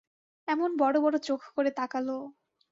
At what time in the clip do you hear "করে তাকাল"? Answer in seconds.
1.55-2.07